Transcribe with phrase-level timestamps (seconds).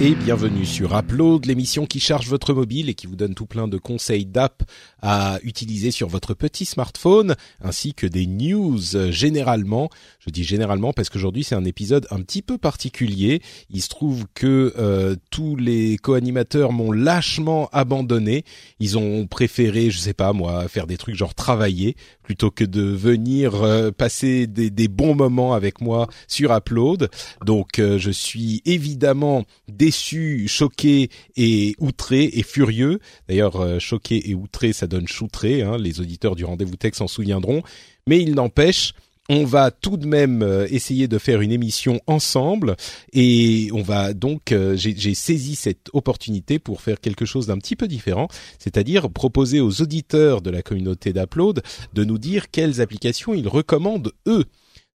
[0.00, 3.68] Et bienvenue sur Upload, l'émission qui charge votre mobile et qui vous donne tout plein
[3.68, 4.62] de conseils d'app
[5.02, 9.90] à utiliser sur votre petit smartphone, ainsi que des news euh, généralement.
[10.20, 13.42] Je dis généralement parce qu'aujourd'hui c'est un épisode un petit peu particulier.
[13.68, 18.44] Il se trouve que euh, tous les co-animateurs m'ont lâchement abandonné.
[18.80, 22.82] Ils ont préféré, je sais pas moi, faire des trucs genre travailler plutôt que de
[22.82, 27.10] venir euh, passer des, des, bons moments avec moi sur Upload.
[27.44, 29.44] Donc je suis évidemment
[29.76, 33.00] déçu, choqué et outré et furieux.
[33.28, 35.62] D'ailleurs, euh, choqué et outré, ça donne choutré.
[35.62, 37.62] Hein, les auditeurs du rendez-vous tech s'en souviendront.
[38.06, 38.94] Mais il n'empêche,
[39.28, 42.76] on va tout de même euh, essayer de faire une émission ensemble
[43.12, 47.76] et on va donc euh, j'ai saisi cette opportunité pour faire quelque chose d'un petit
[47.76, 51.62] peu différent, c'est-à-dire proposer aux auditeurs de la communauté d'Upload
[51.94, 54.44] de nous dire quelles applications ils recommandent eux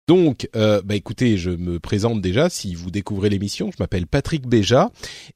[0.07, 2.49] donc, euh, bah écoutez, je me présente déjà.
[2.49, 4.89] Si vous découvrez l'émission, je m'appelle Patrick Béja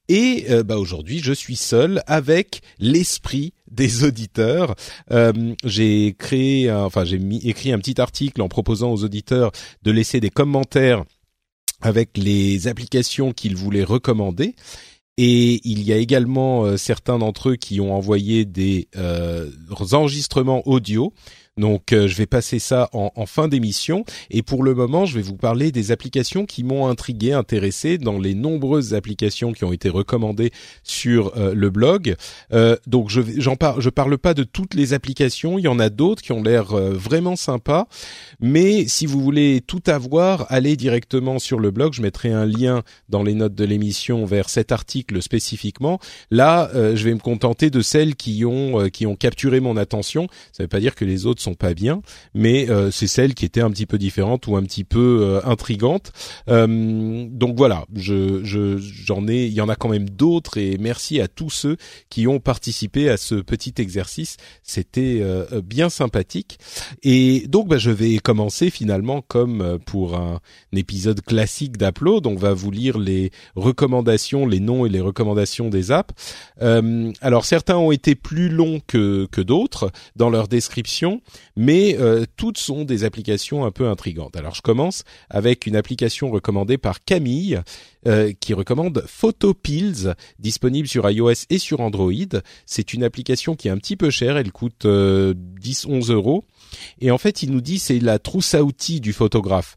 [0.08, 4.74] et euh, bah aujourd'hui, je suis seul avec l'esprit des auditeurs.
[5.10, 10.20] Euh, j'ai créé, enfin j'ai écrit un petit article en proposant aux auditeurs de laisser
[10.20, 11.04] des commentaires
[11.82, 14.54] avec les applications qu'ils voulaient recommander.
[15.18, 18.88] Et il y a également certains d'entre eux qui ont envoyé des
[19.92, 21.12] enregistrements audio
[21.58, 25.16] donc euh, je vais passer ça en, en fin d'émission et pour le moment je
[25.16, 29.72] vais vous parler des applications qui m'ont intrigué, intéressé dans les nombreuses applications qui ont
[29.72, 30.50] été recommandées
[30.82, 32.16] sur euh, le blog.
[32.52, 35.78] Euh, donc je j'en parle, je parle pas de toutes les applications, il y en
[35.78, 37.86] a d'autres qui ont l'air vraiment sympas,
[38.40, 41.92] mais si vous voulez tout avoir, allez directement sur le blog.
[41.92, 45.98] Je mettrai un lien dans les notes de l'émission vers cet article spécifiquement.
[46.30, 50.28] Là, je vais me contenter de celles qui ont qui ont capturé mon attention.
[50.52, 52.02] Ça ne veut pas dire que les autres sont pas bien,
[52.34, 55.40] mais euh, c'est celle qui était un petit peu différente ou un petit peu euh,
[55.44, 56.12] intrigante.
[56.48, 61.20] Euh, donc voilà, je j'en ai, il y en a quand même d'autres et merci
[61.20, 61.76] à tous ceux
[62.08, 64.36] qui ont participé à ce petit exercice.
[64.62, 65.22] C'était
[65.64, 66.58] bien sympathique.
[67.02, 70.40] Et donc bah, je vais commencer finalement comme pour un,
[70.74, 72.26] épisode classique d'Upload.
[72.26, 76.14] On va vous lire les recommandations, les noms et les recommandations des apps.
[76.60, 81.20] alors certains ont été plus longs que, que d'autres dans leur description
[81.56, 84.36] mais euh, toutes sont des applications un peu intrigantes.
[84.36, 87.60] Alors je commence avec une application recommandée par Camille
[88.06, 92.12] euh, qui recommande Photopills, disponible sur iOS et sur Android.
[92.66, 96.44] C'est une application qui est un petit peu chère, elle coûte 10-11 euh, euros.
[97.00, 99.76] Et en fait, il nous dit c'est la trousse à outils du photographe,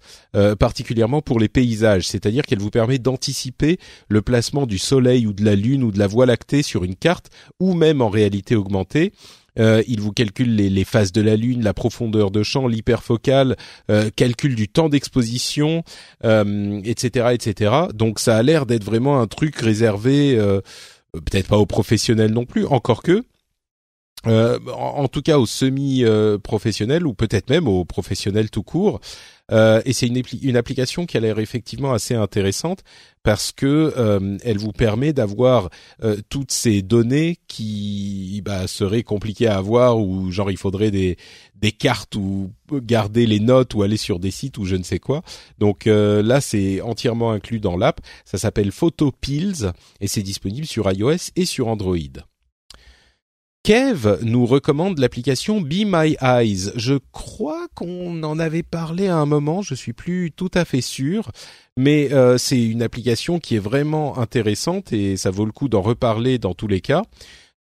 [0.59, 5.43] particulièrement pour les paysages, c'est-à-dire qu'elle vous permet d'anticiper le placement du soleil ou de
[5.43, 7.29] la lune ou de la voie lactée sur une carte
[7.59, 9.11] ou même en réalité augmentée
[9.59, 13.55] euh, il vous calcule les, phases de la lune, la profondeur de champ, l'hyperfocale,
[13.89, 15.83] euh, calcul du temps d'exposition,
[16.23, 17.73] euh, etc., etc.
[17.93, 20.61] Donc ça a l'air d'être vraiment un truc réservé, euh,
[21.13, 23.23] peut-être pas aux professionnels non plus, encore que.
[24.25, 28.99] En, tout cas aux semi-professionnels ou peut-être même aux professionnels tout court,
[29.51, 32.83] euh, et c'est une, une, application qui a l'air effectivement assez intéressante
[33.21, 35.69] parce que euh, elle vous permet d'avoir
[36.03, 41.17] euh, toutes ces données qui bah, seraient compliquées à avoir ou genre il faudrait des,
[41.55, 44.99] des cartes ou garder les notes ou aller sur des sites ou je ne sais
[44.99, 45.21] quoi.
[45.59, 48.01] Donc là c'est entièrement inclus dans l'app.
[48.25, 49.71] Ça s'appelle PhotoPills
[50.01, 51.97] et c'est disponible sur iOS et sur Android.
[53.65, 56.69] Kev nous recommande l'application Be My Eyes.
[56.75, 60.81] Je crois qu'on en avait parlé à un moment, je suis plus tout à fait
[60.81, 61.31] sûr,
[61.75, 65.81] mais euh, c'est une application qui est vraiment intéressante et ça vaut le coup d'en
[65.81, 67.01] reparler dans tous les cas.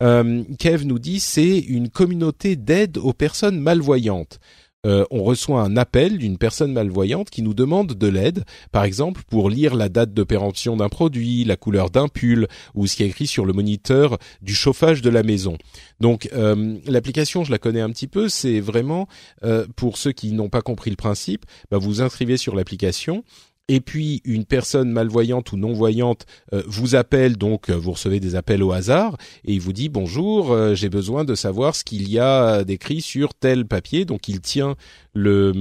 [0.02, 4.40] Euh, Kev nous dit c'est une communauté d'aide aux personnes malvoyantes.
[4.84, 9.22] Euh, on reçoit un appel d'une personne malvoyante qui nous demande de l'aide, par exemple
[9.28, 13.04] pour lire la date de péremption d'un produit, la couleur d'un pull ou ce qui
[13.04, 15.56] est écrit sur le moniteur du chauffage de la maison.
[16.00, 19.06] Donc euh, l'application, je la connais un petit peu, c'est vraiment
[19.44, 23.22] euh, pour ceux qui n'ont pas compris le principe, bah, vous inscrivez sur l'application
[23.68, 28.20] et puis une personne malvoyante ou non voyante euh, vous appelle, donc euh, vous recevez
[28.20, 31.84] des appels au hasard, et il vous dit bonjour, euh, j'ai besoin de savoir ce
[31.84, 34.04] qu'il y a d'écrit sur tel papier.
[34.04, 34.74] Donc il tient
[35.14, 35.52] le,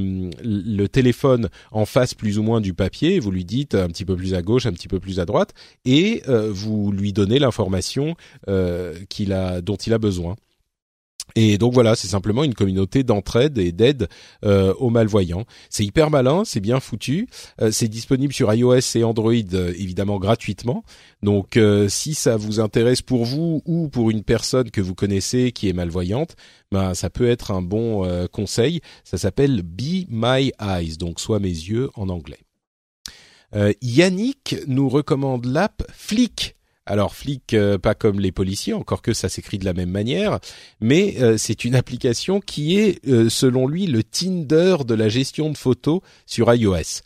[0.43, 4.15] le téléphone en face plus ou moins du papier, vous lui dites un petit peu
[4.15, 5.53] plus à gauche, un petit peu plus à droite,
[5.85, 8.15] et vous lui donnez l'information
[8.47, 9.33] dont il
[9.93, 10.35] a besoin.
[11.35, 14.07] Et donc voilà, c'est simplement une communauté d'entraide et d'aide
[14.43, 15.45] euh, aux malvoyants.
[15.69, 17.27] C'est hyper malin, c'est bien foutu.
[17.61, 20.83] Euh, c'est disponible sur iOS et Android euh, évidemment gratuitement.
[21.23, 25.69] Donc si ça vous intéresse pour vous ou pour une personne que vous connaissez qui
[25.69, 26.35] est malvoyante,
[26.71, 28.81] ben ça peut être un bon conseil.
[29.03, 32.39] Ça s'appelle Be My Eyes, donc soit mes yeux en anglais.
[33.81, 36.55] Yannick nous recommande l'app Flick
[36.85, 40.39] alors flic, euh, pas comme les policiers, encore que ça s'écrit de la même manière,
[40.79, 45.49] mais euh, c'est une application qui est, euh, selon lui, le Tinder de la gestion
[45.51, 47.01] de photos sur iOS.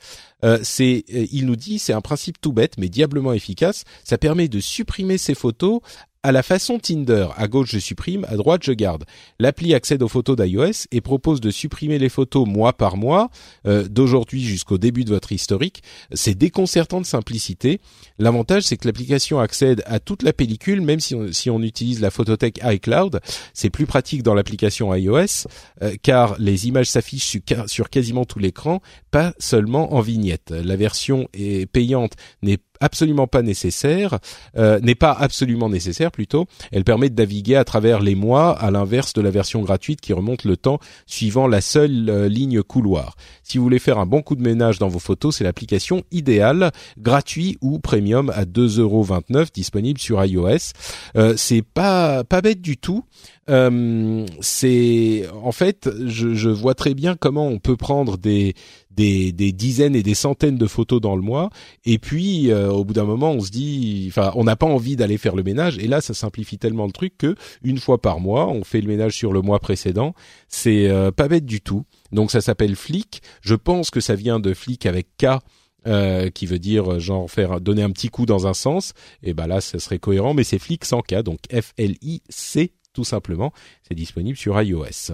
[0.63, 3.83] c'est, il nous dit, c'est un principe tout bête mais diablement efficace.
[4.03, 5.79] Ça permet de supprimer ses photos
[6.25, 7.27] à la façon Tinder.
[7.37, 9.03] À gauche, je supprime, à droite, je garde.
[9.37, 13.29] L'appli accède aux photos d'iOS et propose de supprimer les photos mois par mois,
[13.67, 15.83] euh, d'aujourd'hui jusqu'au début de votre historique.
[16.13, 17.79] C'est déconcertant de simplicité.
[18.17, 22.01] L'avantage, c'est que l'application accède à toute la pellicule, même si on, si on utilise
[22.01, 23.19] la photothèque iCloud.
[23.53, 25.45] C'est plus pratique dans l'application iOS,
[25.83, 28.81] euh, car les images s'affichent sur, sur quasiment tout l'écran,
[29.11, 30.49] pas seulement en vignette.
[30.49, 34.19] La version est payante n'est absolument pas nécessaire,
[34.57, 36.45] euh, n'est pas absolument nécessaire plutôt.
[36.71, 40.13] Elle permet de naviguer à travers les mois, à l'inverse de la version gratuite qui
[40.13, 43.15] remonte le temps suivant la seule euh, ligne couloir.
[43.45, 46.71] Si vous voulez faire un bon coup de ménage dans vos photos, c'est l'application idéale,
[46.97, 50.73] gratuit ou premium à 2,29€ disponible sur iOS.
[51.15, 53.03] Euh, c'est pas pas bête du tout.
[53.47, 58.55] Euh, c'est en fait, je, je, vois très bien comment on peut prendre des
[58.95, 61.49] des, des dizaines et des centaines de photos dans le mois,
[61.85, 64.95] et puis euh, au bout d'un moment, on se dit, enfin, on n'a pas envie
[64.95, 68.19] d'aller faire le ménage, et là, ça simplifie tellement le truc que une fois par
[68.19, 70.13] mois, on fait le ménage sur le mois précédent.
[70.47, 71.83] C'est euh, pas bête du tout.
[72.11, 73.21] Donc ça s'appelle Flick.
[73.41, 75.39] Je pense que ça vient de Flick avec K.
[75.87, 79.45] Euh, qui veut dire genre faire donner un petit coup dans un sens et ben
[79.45, 83.03] là ça serait cohérent mais c'est Flick sans K donc F L I C tout
[83.03, 83.53] simplement
[83.87, 85.13] c'est disponible sur iOS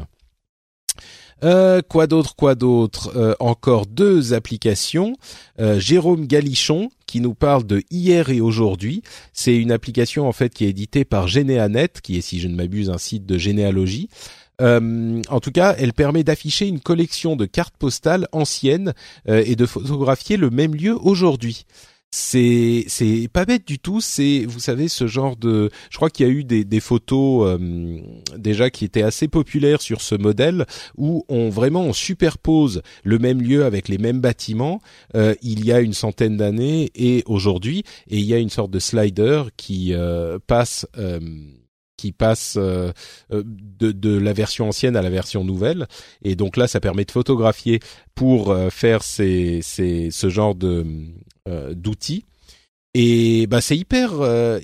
[1.43, 3.11] euh, quoi d'autre, quoi d'autre?
[3.15, 5.15] Euh, Encore deux applications.
[5.59, 9.01] Euh, Jérôme Galichon qui nous parle de hier et aujourd'hui.
[9.33, 12.55] C'est une application en fait qui est éditée par Généanet, qui est si je ne
[12.55, 14.09] m'abuse un site de généalogie.
[14.61, 18.93] En tout cas, elle permet d'afficher une collection de cartes postales anciennes
[19.27, 21.65] et de photographier le même lieu aujourd'hui
[22.13, 24.01] c'est c'est pas bête du tout.
[24.01, 25.69] C'est vous savez ce genre de.
[25.89, 27.99] Je crois qu'il y a eu des, des photos euh,
[28.37, 30.65] déjà qui étaient assez populaires sur ce modèle
[30.97, 34.81] où on vraiment on superpose le même lieu avec les mêmes bâtiments.
[35.15, 38.71] Euh, il y a une centaine d'années et aujourd'hui et il y a une sorte
[38.71, 40.85] de slider qui euh, passe
[42.01, 42.91] qui passe euh,
[43.31, 45.87] euh, de, la version ancienne à la version nouvelle.
[46.23, 47.79] Et donc là, ça permet de photographier
[48.15, 50.85] pour euh, faire ces, ces, ce genre de
[51.73, 52.25] d'outils.
[52.93, 54.11] Et bah c'est hyper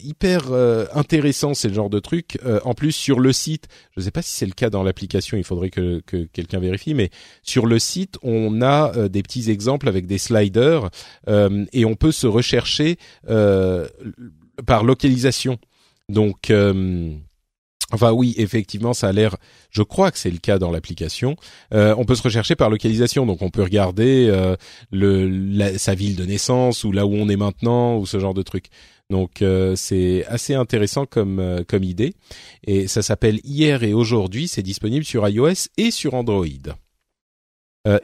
[0.03, 0.51] hyper
[0.93, 2.37] intéressant c'est le genre de truc.
[2.63, 5.37] en plus sur le site, je ne sais pas si c'est le cas dans l'application,
[5.37, 7.09] il faudrait que, que quelqu'un vérifie, mais
[7.41, 10.89] sur le site on a des petits exemples avec des sliders
[11.27, 15.57] et on peut se rechercher par localisation.
[16.09, 16.51] Donc
[17.93, 19.37] Enfin oui, effectivement, ça a l'air.
[19.71, 21.37] Je crois que c'est le cas dans l'application.
[21.73, 26.25] Euh, on peut se rechercher par localisation, donc on peut regarder euh, sa ville de
[26.25, 28.65] naissance ou là où on est maintenant ou ce genre de truc.
[29.09, 32.13] Donc euh, c'est assez intéressant comme comme idée.
[32.65, 34.49] Et ça s'appelle hier et aujourd'hui.
[34.49, 36.45] C'est disponible sur iOS et sur Android.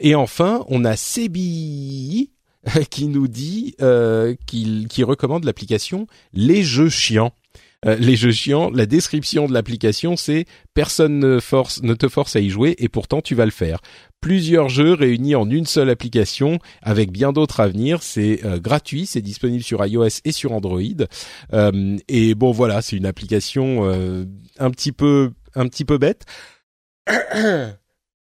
[0.00, 2.30] et enfin, on a Sebi
[2.90, 3.76] qui nous dit
[4.46, 7.34] qu'il qui recommande l'application Les Jeux Chiants.
[7.86, 12.36] Euh, les jeux chiants, la description de l'application c'est personne ne force ne te force
[12.36, 13.80] à y jouer et pourtant tu vas le faire.
[14.20, 18.02] Plusieurs jeux réunis en une seule application avec bien d'autres à venir.
[18.02, 20.80] C'est euh, gratuit, c'est disponible sur iOS et sur Android.
[21.52, 23.84] Euh, et bon voilà, c'est une application
[24.58, 26.24] un petit peu un petit peu bête.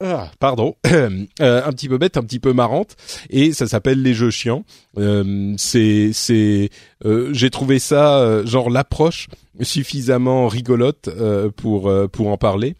[0.04, 2.96] Ah, pardon, euh, un petit peu bête, un petit peu marrante,
[3.30, 4.64] et ça s'appelle les jeux chiants.
[4.98, 6.68] Euh, c'est, c'est,
[7.06, 9.28] euh, j'ai trouvé ça genre l'approche
[9.62, 11.08] suffisamment rigolote
[11.56, 12.76] pour pour en parler.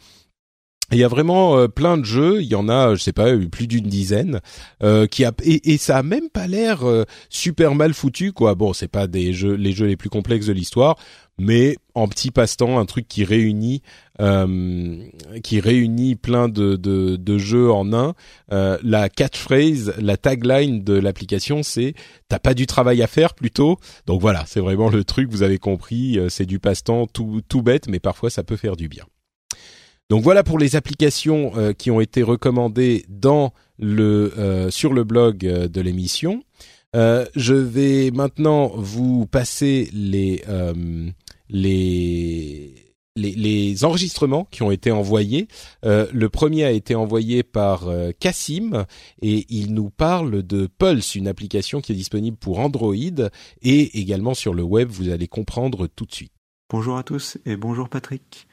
[0.93, 3.37] Il y a vraiment euh, plein de jeux, il y en a, je sais pas,
[3.51, 4.41] plus d'une dizaine,
[4.83, 8.55] euh, qui a et, ça a même pas l'air euh, super mal foutu quoi.
[8.55, 10.97] Bon, c'est pas des jeux, les jeux les plus complexes de l'histoire,
[11.39, 13.83] mais en petit passe-temps, un truc qui réunit,
[15.43, 18.15] qui réunit plein de, de, de jeux en un.
[18.49, 21.95] la catchphrase, la tagline de l'application, c'est
[22.29, 23.79] "T'as pas du travail à faire plutôt".
[24.07, 25.29] Donc voilà, c'est vraiment le truc.
[25.31, 28.89] Vous avez compris, c'est du passe-temps tout tout bête, mais parfois ça peut faire du
[28.89, 29.05] bien.
[30.09, 35.03] Donc voilà pour les applications euh, qui ont été recommandées dans le euh, sur le
[35.03, 36.43] blog euh, de l'émission.
[36.95, 40.43] je vais maintenant vous passer les
[43.19, 45.49] les enregistrements qui ont été envoyés.
[45.83, 48.87] le premier a été envoyé par Cassim
[49.21, 54.35] et il nous parle de Pulse, une application qui est disponible pour Android et également
[54.35, 54.89] sur le web.
[54.89, 56.33] Vous allez comprendre tout de suite.
[56.71, 58.47] Bonjour à tous et bonjour Patrick.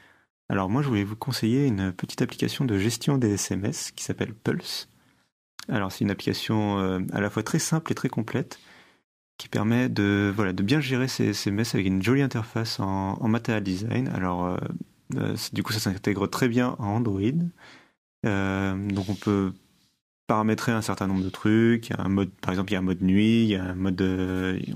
[0.53, 4.35] Alors moi je voulais vous conseiller une petite application de gestion des SMS qui s'appelle
[4.35, 4.87] Pulse.
[5.67, 8.59] Alors c'est une application euh, à la fois très simple et très complète
[9.39, 10.31] qui permet de,
[10.61, 14.09] bien gérer ses SMS avec une jolie interface en, Material Design.
[14.09, 14.57] Alors euh,
[15.15, 17.19] euh, du coup ça s'intègre très bien en Android.
[18.23, 19.53] donc on peut
[20.27, 21.89] paramétrer un certain nombre de trucs.
[22.41, 24.03] Par exemple, il y a un mode nuit, il y a un mode,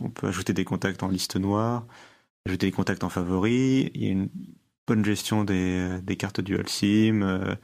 [0.01, 1.85] on peut ajouter des contacts en liste noire,
[2.47, 3.91] ajouter des contacts en favoris.
[3.93, 4.29] Il y a une
[4.87, 7.55] bonne gestion des, des cartes dual SIM, euh,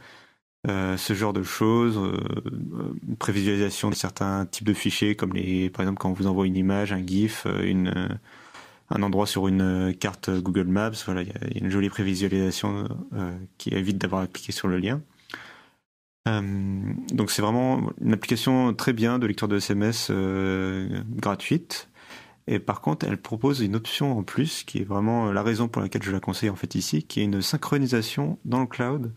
[0.67, 5.81] euh, ce genre de choses, euh, prévisualisation de certains types de fichiers, comme les, par
[5.81, 7.47] exemple quand on vous envoie une image, un GIF,
[8.89, 12.87] un endroit sur une carte Google Maps, voilà, il y, a une jolie prévisualisation
[13.57, 15.01] qui évite d'avoir à cliquer sur le lien.
[16.25, 20.11] donc c'est vraiment une application très bien de lecture de SMS
[21.17, 21.89] gratuite
[22.47, 25.81] et par contre, elle propose une option en plus, qui est vraiment la raison pour
[25.81, 29.13] laquelle je la conseille en fait ici, qui est une synchronisation dans le cloud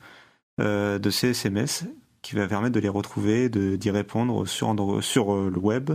[0.61, 1.87] euh, de ces SMS,
[2.23, 5.90] qui va permettre de les retrouver, d'y répondre sur sur euh, le web,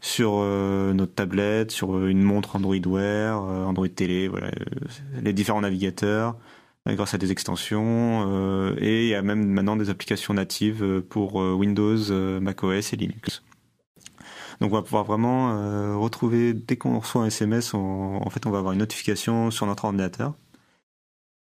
[0.00, 4.30] sur euh, notre tablette, sur une montre Android Wear, Android Télé,
[5.20, 6.36] les différents navigateurs,
[6.86, 12.40] grâce à des extensions, et il y a même maintenant des applications natives pour Windows,
[12.40, 13.42] macOS et Linux.
[14.62, 18.50] Donc on va pouvoir vraiment euh, retrouver, dès qu'on reçoit un SMS, en fait on
[18.52, 20.34] va avoir une notification sur notre ordinateur.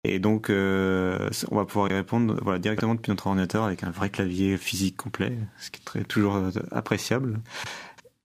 [0.04, 4.12] Et donc euh, on va pouvoir y répondre directement depuis notre ordinateur avec un vrai
[4.12, 7.40] clavier physique complet, ce qui est toujours euh, appréciable.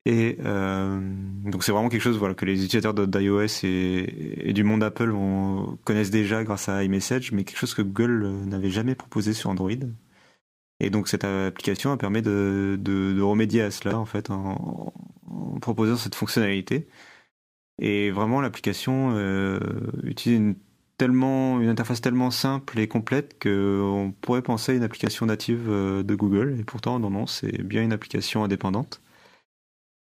[0.04, 5.14] Et donc c'est vraiment quelque chose que les utilisateurs d'iOS et, du monde Apple
[5.84, 9.70] connaissent déjà grâce à iMessage, mais quelque chose que Google n'avait jamais proposé sur Android.
[10.80, 14.92] Et donc cette application permet de, de, remédier à cela en fait en,
[15.60, 16.88] proposant cette fonctionnalité.
[17.80, 19.58] Et vraiment l'application euh,
[20.04, 20.56] utilise une,
[20.96, 26.02] tellement, une interface tellement simple et complète qu'on pourrait penser à une application native euh,
[26.02, 26.56] de Google.
[26.58, 29.00] Et pourtant non non c'est bien une application indépendante.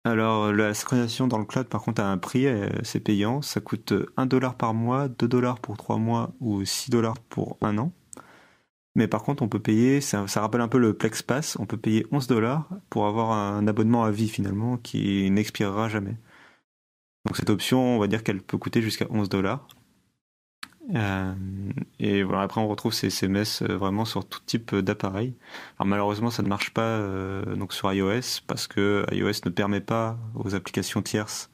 [0.06, 3.62] Alors la synchronisation dans le cloud par contre a un prix, euh, c'est payant, ça
[3.62, 7.78] coûte 1 dollar par mois, 2 dollars pour 3 mois ou 6 dollars pour un
[7.78, 7.94] an.
[8.96, 11.78] Mais par contre, on peut payer, ça, rappelle un peu le Plex Pass, on peut
[11.78, 16.16] payer 11 dollars pour avoir un abonnement à vie finalement qui n'expirera jamais.
[17.26, 19.68] Donc cette option, on va dire qu'elle peut coûter jusqu'à 11 dollars.
[20.96, 21.34] Euh,
[22.00, 25.34] et voilà, après on retrouve ces SMS euh, vraiment sur tout type d'appareil.
[25.78, 30.18] Alors malheureusement, ça ne marche pas euh, sur iOS parce que iOS ne permet pas
[30.36, 31.50] aux applications tierces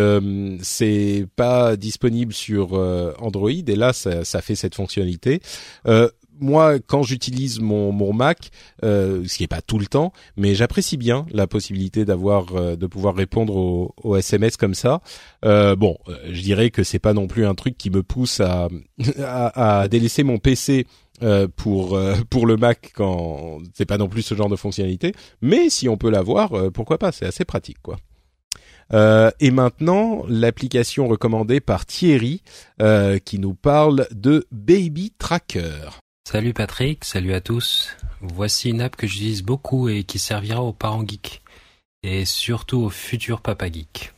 [0.63, 2.71] c'est pas disponible sur
[3.19, 5.41] Android et là ça, fait cette fonctionnalité
[6.39, 8.49] moi, quand j'utilise mon, Mac,
[8.83, 12.75] euh, ce qui est pas tout le temps, mais j'apprécie bien la possibilité d'avoir euh,
[12.75, 15.01] de pouvoir répondre aux, SMS comme ça.
[15.45, 15.97] Euh, bon,
[16.29, 18.67] je dirais que c'est pas non plus un truc qui me pousse à,
[19.23, 20.85] à, délaisser mon PC
[21.55, 21.99] pour
[22.31, 25.13] pour le Mac quand c'est pas non plus ce genre de fonctionnalité.
[25.41, 27.97] Mais si on peut l'avoir, pourquoi pas C'est assez pratique, quoi.
[29.39, 32.41] et maintenant, l'application recommandée par Thierry
[33.23, 36.01] qui nous parle de Baby Tracker.
[36.23, 37.97] Salut Patrick, salut à tous.
[38.21, 41.41] Voici une app que j'utilise beaucoup et qui servira aux parents geeks
[42.03, 44.13] et surtout aux futurs papa geeks.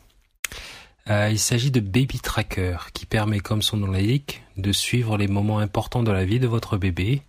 [1.10, 5.28] Euh, il s'agit de Baby Tracker qui permet, comme son nom l'indique, de suivre les
[5.28, 7.24] moments importants de la vie de votre bébé.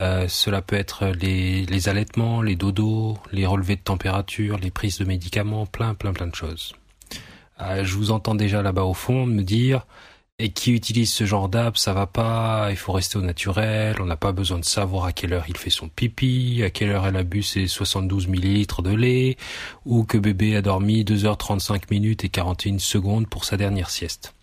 [0.00, 5.04] Euh, cela peut être les, allaitements, les dodos, les relevés de température, les prises de
[5.04, 6.74] médicaments, plein plein plein de choses.
[7.60, 9.86] Euh, je vous entends déjà là-bas au fond me dire
[10.38, 14.06] et qui utilise ce genre d'app, ça va pas, il faut rester au naturel, on
[14.06, 17.06] n'a pas besoin de savoir à quelle heure il fait son pipi, à quelle heure
[17.06, 19.36] elle a bu ses 72 millilitres de lait,
[19.84, 24.34] ou que bébé a dormi 2h35 minutes et 41 secondes pour sa dernière sieste.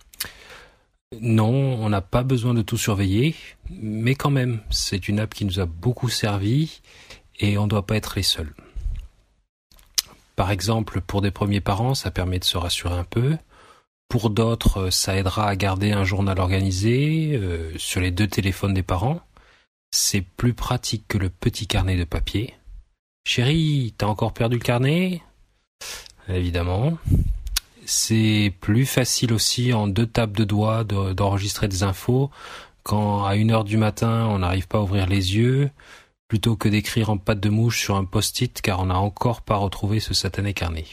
[1.19, 3.35] Non, on n'a pas besoin de tout surveiller,
[3.69, 6.79] mais quand même, c'est une app qui nous a beaucoup servi
[7.41, 8.53] et on ne doit pas être les seuls.
[10.37, 13.37] Par exemple, pour des premiers parents, ça permet de se rassurer un peu.
[14.11, 18.73] Pour d'autres, euh, ça aidera à garder un journal organisé euh, sur les deux téléphones
[18.73, 19.21] des parents.
[19.91, 22.53] C'est plus pratique que le petit carnet de papier.
[23.25, 25.21] Chérie, t'as encore perdu le carnet?
[26.27, 26.97] Évidemment.
[27.85, 32.29] C'est plus facile aussi en deux tapes de doigts d'enregistrer des infos
[32.83, 35.71] quand à une heure du matin on n'arrive pas à ouvrir les yeux
[36.27, 39.55] plutôt que d'écrire en pâte de mouche sur un post-it car on n'a encore pas
[39.55, 40.85] retrouvé ce satané carnet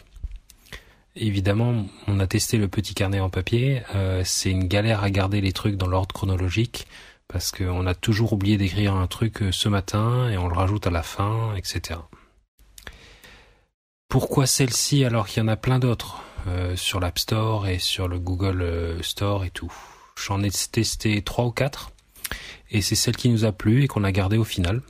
[1.19, 3.83] évidemment, on a testé le petit carnet en papier.
[3.95, 6.87] Euh, c'est une galère à garder les trucs dans l'ordre chronologique
[7.29, 10.87] parce qu'on a toujours oublié d'écrire un truc euh, ce matin et on le rajoute
[10.87, 12.01] à la fin, etc.
[14.09, 18.09] Pourquoi celle-ci alors qu'il y en a plein d'autres euh, sur l'App Store et sur
[18.09, 19.73] le Google Store et tout?
[20.17, 21.93] J'en ai testé trois ou quatre
[22.71, 24.83] et c'est celle qui nous a plu et qu'on a gardé au final.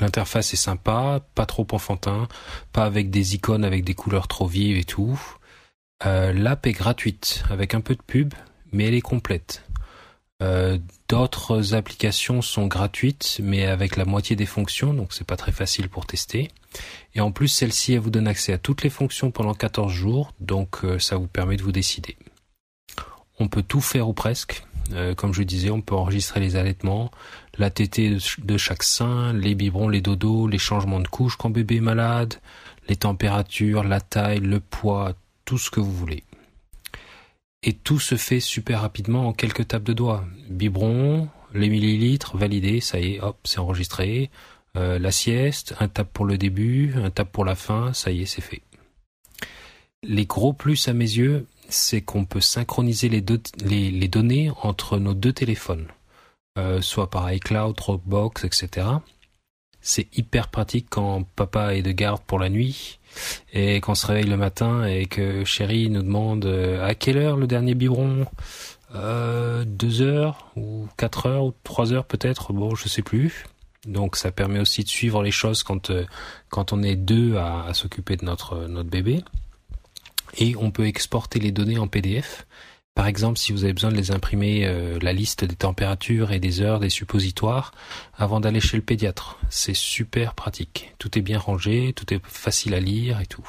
[0.00, 2.28] L'interface est sympa, pas trop enfantin,
[2.72, 5.20] pas avec des icônes avec des couleurs trop vives et tout.
[6.06, 8.34] Euh, L'app est gratuite, avec un peu de pub,
[8.72, 9.64] mais elle est complète.
[10.42, 10.78] Euh,
[11.08, 15.90] D'autres applications sont gratuites, mais avec la moitié des fonctions, donc c'est pas très facile
[15.90, 16.48] pour tester.
[17.14, 20.32] Et en plus, celle-ci, elle vous donne accès à toutes les fonctions pendant 14 jours,
[20.40, 22.16] donc euh, ça vous permet de vous décider.
[23.42, 24.62] On peut tout faire ou presque.
[24.92, 27.10] Euh, comme je disais, on peut enregistrer les allaitements,
[27.58, 31.76] la tétée de chaque sein, les biberons, les dodos, les changements de couche quand bébé
[31.76, 32.34] est malade,
[32.88, 36.22] les températures, la taille, le poids, tout ce que vous voulez.
[37.64, 40.24] Et tout se fait super rapidement en quelques tapes de doigts.
[40.48, 44.30] Biberon, les millilitres, validé, ça y est, hop, c'est enregistré.
[44.76, 48.22] Euh, la sieste, un tape pour le début, un tape pour la fin, ça y
[48.22, 48.62] est, c'est fait.
[50.04, 55.32] Les gros plus à mes yeux, c'est qu'on peut synchroniser les, données entre nos deux
[55.32, 55.86] téléphones,
[56.58, 58.86] euh, soit par iCloud, Dropbox, etc.
[59.80, 63.00] C'est hyper pratique quand papa est de garde pour la nuit
[63.52, 67.36] et qu'on se réveille le matin et que chérie nous demande euh, à quelle heure
[67.36, 68.26] le dernier biberon?
[68.94, 72.52] Euh, deux heures ou quatre heures ou trois heures peut-être?
[72.52, 73.46] Bon je sais plus.
[73.86, 75.90] Donc ça permet aussi de suivre les choses quand
[76.48, 79.24] quand on est deux à, à s'occuper de notre bébé
[80.38, 82.46] et on peut exporter les données en PDF.
[82.94, 86.40] Par exemple, si vous avez besoin de les imprimer, euh, la liste des températures et
[86.40, 87.72] des heures des suppositoires
[88.14, 89.38] avant d'aller chez le pédiatre.
[89.48, 90.94] C'est super pratique.
[90.98, 93.48] Tout est bien rangé, tout est facile à lire et tout.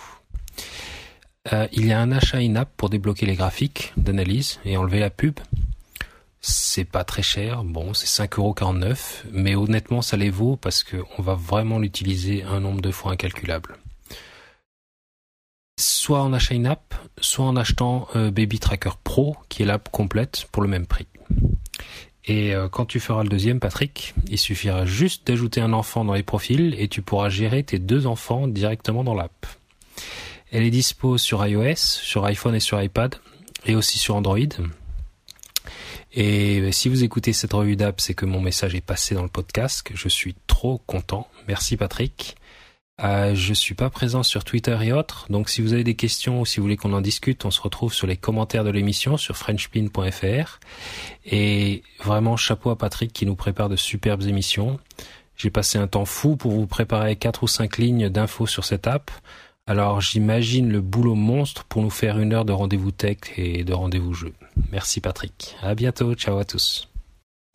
[1.51, 5.09] Euh, il y a un achat in-app pour débloquer les graphiques d'analyse et enlever la
[5.09, 5.39] pub.
[6.39, 11.35] C'est pas très cher, bon, c'est 5,49€, mais honnêtement, ça les vaut parce qu'on va
[11.35, 13.77] vraiment l'utiliser un nombre de fois incalculable
[16.03, 19.87] soit en achetant une app, soit en achetant euh, Baby Tracker Pro, qui est l'app
[19.89, 21.07] complète pour le même prix.
[22.25, 26.13] Et euh, quand tu feras le deuxième, Patrick, il suffira juste d'ajouter un enfant dans
[26.13, 29.45] les profils et tu pourras gérer tes deux enfants directement dans l'app.
[30.51, 33.15] Elle est dispo sur iOS, sur iPhone et sur iPad,
[33.65, 34.39] et aussi sur Android.
[36.15, 39.29] Et si vous écoutez cette revue d'app, c'est que mon message est passé dans le
[39.29, 41.29] podcast, je suis trop content.
[41.47, 42.35] Merci Patrick.
[43.01, 46.41] Euh, je suis pas présent sur Twitter et autres, donc si vous avez des questions
[46.41, 49.17] ou si vous voulez qu'on en discute, on se retrouve sur les commentaires de l'émission
[49.17, 50.59] sur frenchpin.fr.
[51.25, 54.79] Et vraiment chapeau à Patrick qui nous prépare de superbes émissions.
[55.35, 58.85] J'ai passé un temps fou pour vous préparer quatre ou cinq lignes d'infos sur cette
[58.85, 59.09] app.
[59.65, 63.73] Alors j'imagine le boulot monstre pour nous faire une heure de rendez-vous tech et de
[63.73, 64.33] rendez-vous jeu.
[64.71, 65.55] Merci Patrick.
[65.61, 66.13] À bientôt.
[66.13, 66.92] Ciao à tous.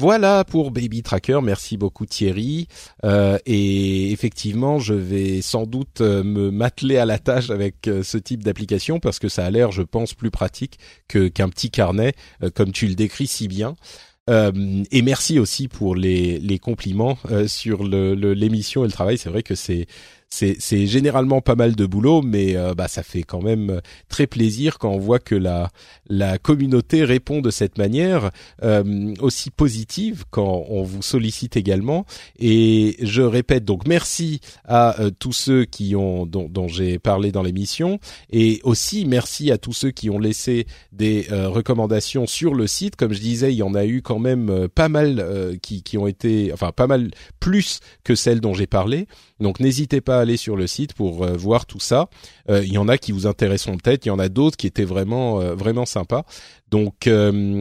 [0.00, 1.40] Voilà pour Baby Tracker.
[1.42, 2.68] Merci beaucoup Thierry.
[3.04, 8.04] Euh, et effectivement, je vais sans doute euh, me m'atteler à la tâche avec euh,
[8.04, 11.72] ce type d'application parce que ça a l'air, je pense, plus pratique que qu'un petit
[11.72, 12.12] carnet,
[12.54, 13.74] comme tu le décris si bien.
[14.28, 19.18] et merci aussi pour les, compliments sur l'émission et le travail.
[19.18, 19.88] C'est vrai que c'est
[20.30, 24.78] c'est généralement pas mal de boulot, mais euh, bah ça fait quand même très plaisir
[24.78, 25.70] quand on voit que la
[26.08, 28.30] la communauté répond de cette manière
[28.62, 32.04] euh, aussi positive quand on vous sollicite également.
[32.38, 37.32] Et je répète donc merci à euh, tous ceux qui ont dont, dont j'ai parlé
[37.32, 37.98] dans l'émission
[38.30, 42.96] et aussi merci à tous ceux qui ont laissé des recommandations sur le site.
[42.96, 46.06] Comme je disais, il y en a eu quand même pas mal qui qui ont
[46.06, 47.10] été enfin pas mal
[47.40, 49.06] plus que celles dont j'ai parlé.
[49.40, 52.08] Donc n'hésitez pas aller sur le site pour euh, voir tout ça.
[52.50, 54.66] Euh, il y en a qui vous intéresseront peut-être, il y en a d'autres qui
[54.66, 56.24] étaient vraiment euh, vraiment sympas.
[56.70, 57.08] Donc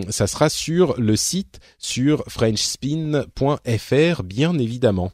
[0.10, 5.12] ça sera sur le site sur frenchspin.fr bien évidemment.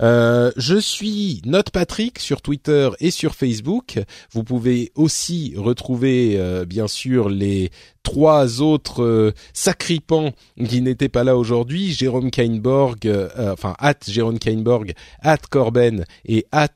[0.00, 3.98] Euh, je suis Note Patrick sur Twitter et sur Facebook.
[4.32, 7.70] Vous pouvez aussi retrouver euh, bien sûr les
[8.02, 10.32] trois autres euh, sacripants
[10.68, 16.46] qui n'étaient pas là aujourd'hui, Jérôme Kainborg, euh, enfin at Jérôme Kainborg, at Corben et
[16.52, 16.68] at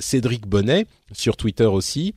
[0.00, 2.14] Cédric Bonnet sur Twitter aussi.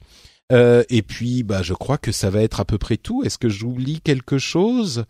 [0.51, 3.23] et puis, bah, je crois que ça va être à peu près tout.
[3.23, 5.05] Est-ce que j'oublie quelque chose?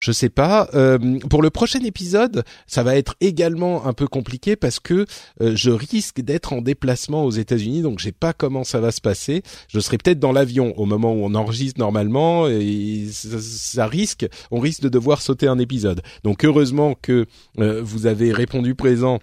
[0.00, 0.68] Je sais pas.
[0.74, 5.06] Euh, pour le prochain épisode, ça va être également un peu compliqué parce que
[5.40, 8.92] euh, je risque d'être en déplacement aux États-Unis, donc je sais pas comment ça va
[8.92, 9.42] se passer.
[9.68, 14.60] Je serai peut-être dans l'avion au moment où on enregistre normalement et ça, risque, on
[14.60, 16.02] risque de devoir sauter un épisode.
[16.24, 17.26] Donc heureusement que
[17.58, 19.18] euh, vous avez répondu présent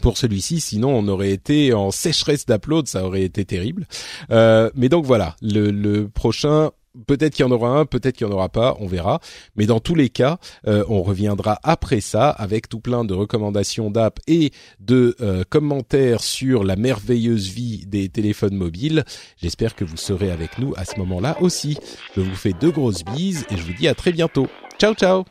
[0.00, 3.88] pour celui-ci, sinon on aurait été en sécheresse d'upload, ça aurait été terrible.
[4.30, 6.70] mais donc voilà, le, le prochain,
[7.06, 9.20] Peut-être qu'il y en aura un, peut-être qu'il y en aura pas, on verra.
[9.56, 13.90] Mais dans tous les cas, euh, on reviendra après ça avec tout plein de recommandations
[13.90, 19.04] d'app et de euh, commentaires sur la merveilleuse vie des téléphones mobiles.
[19.36, 21.78] J'espère que vous serez avec nous à ce moment-là aussi.
[22.16, 24.48] Je vous fais deux grosses bises et je vous dis à très bientôt.
[24.78, 25.24] Ciao ciao